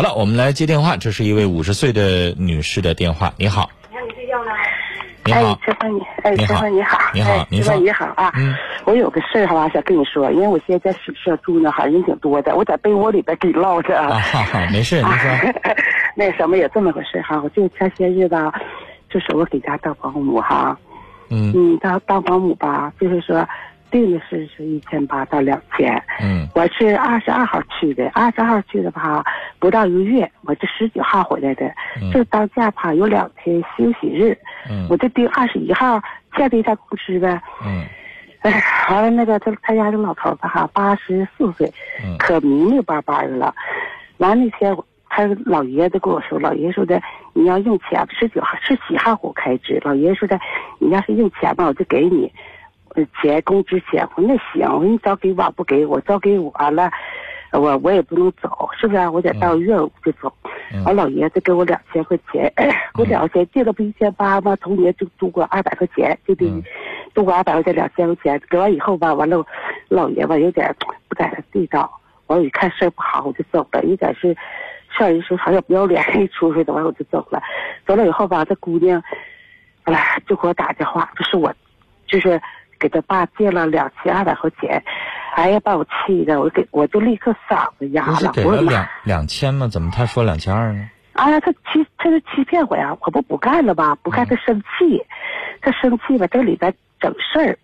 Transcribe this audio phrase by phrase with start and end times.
[0.00, 3.30] 好了，我们来接电话，这是一位五十岁的女士的电话。
[3.36, 3.68] 你好，
[5.26, 6.54] 你好，哎，陈凡你，哎，你好。
[6.54, 8.54] 陈凡你好，你好哎您说陈凡你好啊，嗯。
[8.86, 13.94] 我有个事儿哈，想跟你说，因为我现在在宿舍住呢，哈，人挺多的，我在被窝里边给你唠着。
[13.98, 15.30] 啊，哈哈，没事， 你说，
[16.16, 18.50] 那什么也这么回事哈，我就前些日子啊，
[19.10, 20.78] 就是我给家当保姆哈，
[21.28, 21.52] 嗯。
[21.54, 23.46] 嗯，当当保姆吧，就是说
[23.90, 26.48] 定的是是一千八到两千，嗯。
[26.54, 29.22] 我是二十二号去的，二十号去的吧，
[29.60, 31.66] 不到一个月，我这十九号回来的，
[32.00, 34.36] 嗯这当假吧有两天休息日，
[34.68, 36.00] 嗯我这定二十一号
[36.34, 37.40] 欠这一下工资呗。
[37.64, 37.84] 嗯
[38.40, 41.70] 哎，完了那个他他家这老头儿吧哈，八十四岁，
[42.02, 43.54] 嗯可明明白白的了。
[44.16, 44.74] 完了那天
[45.10, 46.98] 他老爷子跟我说，老爷说的
[47.34, 50.40] 你要用钱，十九号十七号给我开支，老爷说的
[50.78, 52.32] 你要是用钱吧，我就给你，
[52.94, 54.08] 呃钱工资钱。
[54.14, 56.90] 我说那行，我说你早给我不给我，早给我了，
[57.52, 59.10] 我我也不能走，是不是、啊？
[59.10, 60.32] 我得到月我就走。
[60.72, 62.64] 嗯完，老爷子给我两千块钱，给
[63.02, 64.54] 我两千，借了不一千八吗？
[64.56, 66.62] 头年就多过二百块钱，就得嗯
[67.12, 68.40] 多过二百块钱，两千块钱。
[68.48, 69.44] 给完以后吧，完了，
[69.88, 70.72] 老爷吧有点
[71.08, 71.90] 不在那地道，
[72.28, 74.36] 完我一看事儿不好，我就走了，有点是
[74.96, 77.42] 上人说好像不要脸一出去的，完我就走了。
[77.84, 79.02] 走了以后吧，这姑娘，
[79.84, 81.52] 哎呀，就给我打电话，就是我，
[82.06, 82.40] 就是
[82.78, 84.80] 给他爸借了两千二百块钱，
[85.36, 89.66] 哎呀，把我气的，我给我就立刻嗓子哑不是了，我说妈给了两两千吗？
[89.68, 90.88] 怎么他说两千二呢？
[91.12, 92.96] 哎呀，他欺他是欺骗我呀！
[93.00, 93.94] 我不不干了吧？
[94.02, 95.02] 不干他生气，
[95.60, 97.58] 他生气吧，这里边整事儿。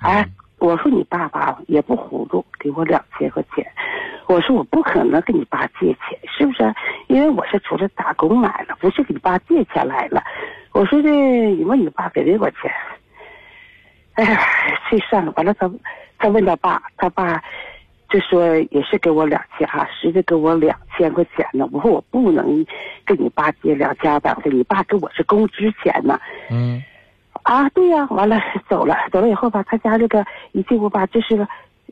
[0.00, 0.26] 哎，
[0.58, 3.66] 我说你爸爸也不糊涂，给我两千块钱。
[4.26, 6.74] 我说我不可能跟你爸借钱，是不是？
[7.08, 10.22] 因为我是出来打工来了，不是给你爸借钱来了。
[10.72, 12.70] 我说的你问你爸给没给我钱？
[14.14, 14.40] 哎呀，
[14.90, 15.32] 这算了。
[15.36, 15.70] 完了他
[16.20, 17.42] 他问他爸，他爸
[18.08, 21.66] 就说也是给我两千哈，实际给我两千块钱呢。
[21.72, 22.64] 我说我不能
[23.04, 26.20] 跟你爸借两千二百块钱，你爸给我是工资钱呢。
[26.50, 26.82] 嗯
[27.42, 31.48] 啊，对呀、完了走了，走了以后吧，他家这个一进屋吧，这是个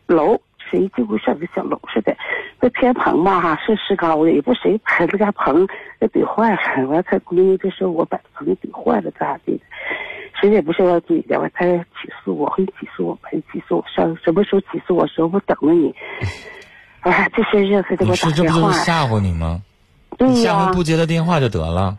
[0.07, 2.15] 楼，是一进屋像个小楼似的，
[2.61, 5.67] 那天棚吧哈是石膏的，也不谁把这家棚
[5.99, 9.61] 给怼坏了，完了他闺女就说我把棚怼坏了咋地的，
[10.41, 15.95] 实也不是我怼的，完他起诉我，会起诉我，会起诉我，上什么时候起诉我时候我等着你。
[17.01, 19.63] 哎，这些日子给我打是这不就是吓唬你吗？
[20.19, 21.97] 对呀、下回不接他电话就得了。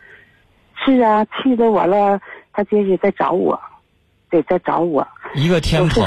[0.84, 2.20] 是啊，气得完了，
[2.52, 3.58] 他接着再找我，
[4.30, 5.06] 得再找我。
[5.34, 6.04] 一个天蓬，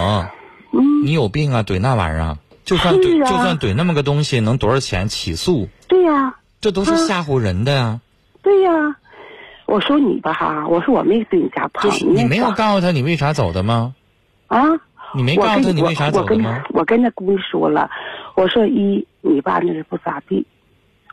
[0.72, 1.64] 嗯，你有病啊？
[1.64, 5.08] 怼那玩意儿啊，就算怼，啊就算怼那么个东西，能多少钱？
[5.08, 8.00] 起诉，对呀、这都是嗯吓唬人的呀。
[8.44, 8.72] 对呀、
[9.66, 13.96] 我说你吧哈，我说我没对你家跑，就是你没有告诉他你为啥走的吗？
[14.48, 14.62] 啊？
[15.16, 16.64] 你没告诉他你为啥走的吗？
[16.70, 17.90] 我跟那姑娘说了，
[18.36, 20.46] 我说一你爸那是不咋地，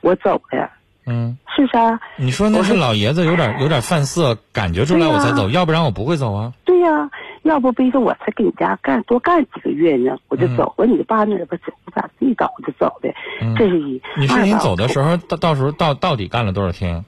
[0.01, 0.71] 我走的，
[1.07, 2.01] 嗯，是不是啊？
[2.17, 6.55] 你说那是老爷子有点有点犯色，感觉出来我才走，要不然我不会走啊。
[6.65, 7.11] 对呀、
[7.43, 10.73] 要不逼着我才给你家干多干几个月呢，我就嗯走。
[10.79, 13.11] 我说你爸那儿不走不咋地，倒我就走的，
[13.43, 14.01] 嗯这是一。
[14.17, 17.05] 你说你走的时候候到到时候到到底干了多少天？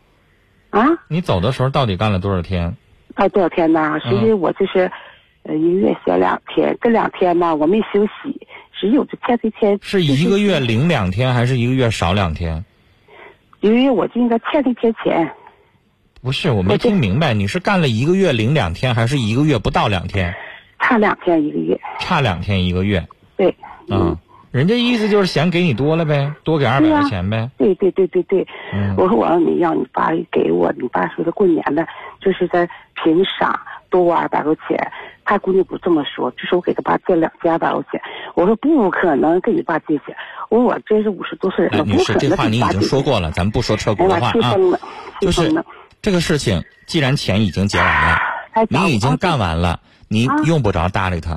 [0.73, 0.89] 啊？
[1.09, 2.75] 你走的时候到底干了多少天？
[3.15, 4.01] 干，多少天呢？
[4.03, 4.91] 实际嗯我就是，
[5.43, 12.65] 呃，一个月歇两天，这两天吧我没休息，实际我就前几天是一个月零两天，还是一个月少两天？
[13.61, 15.31] 因为我就应该欠一天钱，
[16.23, 20.35] 不是，我没听明白，你是干了一个月零两天，还是一个月不到两天？
[20.81, 21.79] 差两天一个月。
[22.01, 23.07] 差两天一个月
[23.37, 23.55] 对，
[23.89, 24.19] 啊？
[24.53, 27.51] 人家意思就是嫌给你多了呗，多给二百块钱呗。
[27.57, 31.87] 对对对对对，嗯我说我让你要你爸给我，你爸说的过年的，
[32.21, 32.69] 就是在
[33.03, 34.93] 凭啥多我二百块钱？
[35.25, 38.01] 他姑娘不这么说，就说我给他爸借两千二百块钱。
[38.35, 40.15] 我说不可能跟你爸借钱，
[40.51, 42.83] 我说我真是五十多岁人哎，了，女士，不可能这话你已经。
[42.83, 44.81] 说过了，咱不说车轱哎呀，辘话啊。
[45.21, 45.65] 就是。
[46.03, 48.19] 这个事情，既然钱已经结完了，
[48.69, 51.35] 你已经干完了，你啊用不着搭理他，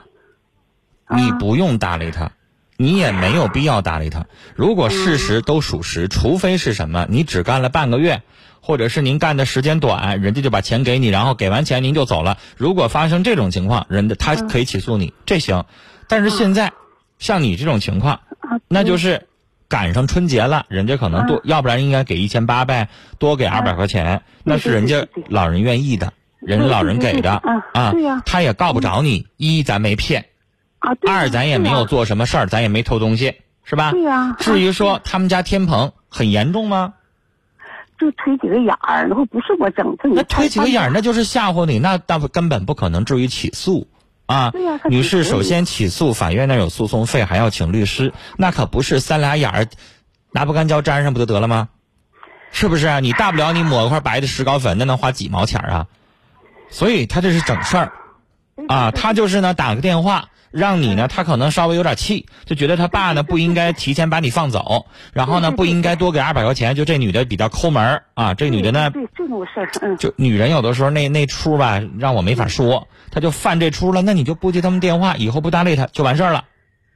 [1.05, 2.31] 啊你不用搭理他，
[2.77, 4.25] 你也没有必要搭理他。
[4.55, 8.21] 如果事实都属实，除非是什么，你只干了半个月，
[8.61, 12.37] 或者是您干的时间短，人家就把钱给你，然后给完钱您就走了。
[12.57, 15.65] 如果发生这种情况，人家他可以起诉你，这行。
[16.07, 16.73] 但是现在，
[17.17, 19.27] 像你这种情况，啊那就是
[19.67, 27.41] 赶上春节了，人家可能多，要不然应该给一千八呗，多给二百块钱，那是人家老人愿意的，人家老人给的
[27.73, 29.27] 啊对呀他也告不着你。
[29.37, 30.25] 一咱没骗，
[30.85, 33.91] 啊，对二咱也没有做什么事儿，咱也没偷东西，是吧？
[33.91, 36.93] 对呀至于啊说他们家天棚很严重吗？
[37.99, 43.87] 就推几个眼儿，然后不是我整的，你那推几个眼儿，那就是吓唬你，那那根本不可能至于起诉。
[44.27, 49.67] 啊对呀，他女士，首先起诉，法院那有诉讼费，还要请律师，那可不是三俩眼儿，
[50.31, 51.69] 拿不干胶粘上不就得了吗？
[52.51, 52.99] 是不是啊？
[52.99, 55.87] 你大不了你抹块白的石膏粉，那能花几毛钱啊？
[56.69, 57.93] 所以他这是整事儿，
[58.67, 76.45] 啊，他就是呢打个电话让你呢，他可能稍微有点气，就觉得他爸呢不应该提前把你放走，然后呢不应该多给二百块钱，就这女的比较抠门儿啊，这女的呢对这种事儿，嗯，就女人有的时候那那出吧，让我没法说，她就犯这出了，那你就不接他们电话，以后不搭理她就完事儿了，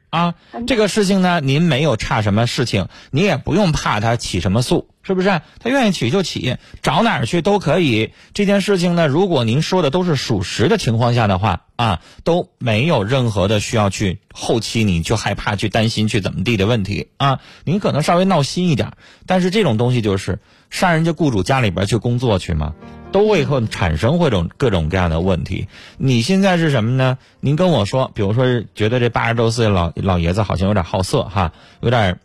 [0.09, 0.35] 啊，
[0.65, 5.41] 这个事情呢，您没有差什么事情，你也不用怕他起什么诉，是不是？
[5.59, 8.11] 他愿意起就起，找哪儿去都可以。
[8.35, 17.39] 这件事情呢，如果您说的都是属实的情况下的话，啊，都没有任何的需要去后期你就害怕去担心去怎么地的问题啊。
[17.63, 18.91] 您可能稍微闹心一点，
[19.25, 20.37] 但是这种东西就是
[20.69, 22.75] 上人家雇主家里边去工作去嘛。
[23.11, 25.67] 都会会产生会种各种各样的问题。
[25.97, 27.17] 你现在是什么呢？
[27.39, 28.45] 您跟我说，比如说
[28.75, 31.51] 觉得这八十多岁老老爷子好像有点好色哈，
[31.81, 32.19] 有点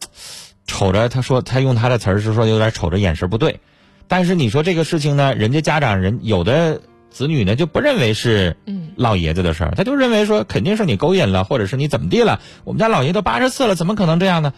[0.66, 1.08] 瞅着。
[1.08, 3.60] 他说他用他的词儿是说有点瞅着眼神不对。
[4.06, 6.80] 但是你说这个事情呢，人家家长人有的
[7.10, 8.56] 子女呢就不认为是
[8.96, 12.40] 老爷子的事儿，他就认为说肯定是你勾引了，或者是你怎么地了。
[12.64, 14.52] 我们家老爷都八十四了，怎么可能这样呢？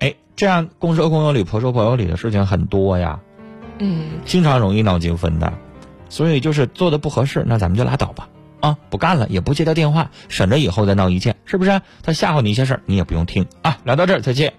[0.00, 3.20] 哎，这样公说公有理，婆说婆有理的事情很多呀。
[3.78, 5.52] 嗯，经常容易闹纠纷的，
[6.08, 8.28] 所以就是做的不合适，那咱们就拉倒吧，
[8.60, 11.80] 啊，不干了，也不接他电话，省着以后再闹意见，是不是？
[12.02, 13.78] 他吓唬你一些事儿，你也不用听啊。
[13.84, 14.52] 聊到这儿，再见。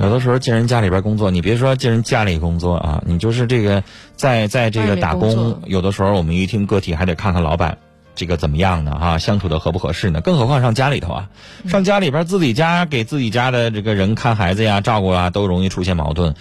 [0.00, 3.84] 有的时候进人家里边工作，你别说进人家里工作啊，你就是这个
[4.16, 7.78] 在在这个打工，有的时候我们一听个体还得看看老板。
[8.16, 8.92] 这个怎么样呢？
[8.92, 10.20] 啊，相处的合不合适呢？
[10.20, 11.28] 更何况上家里头啊，
[11.68, 16.34] 上家里边自己家给自己家的这个人看孩子呀、照顾啊，都容易出现矛盾。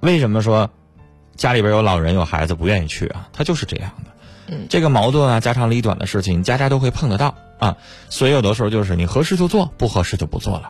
[0.00, 0.70] 为什么说
[1.36, 3.28] 家里边有老人有孩子不愿意去啊？
[3.32, 4.10] 他就是这样的。
[4.48, 7.76] 嗯，这个矛盾啊，家长里短的事情，家家都会碰得到啊。
[8.10, 10.68] 所以有的时候就是你合适就做，不合适就不做了。